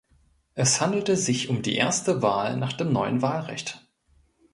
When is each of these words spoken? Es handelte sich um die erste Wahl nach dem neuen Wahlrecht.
Es 0.55 0.81
handelte 0.81 1.15
sich 1.15 1.49
um 1.49 1.61
die 1.61 1.75
erste 1.75 2.23
Wahl 2.23 2.57
nach 2.57 2.73
dem 2.73 2.91
neuen 2.91 3.21
Wahlrecht. 3.21 3.85